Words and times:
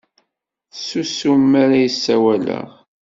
Ttsusum 0.73 1.41
mi 1.51 1.57
ara 1.63 1.79
ssawaleɣ. 1.93 2.67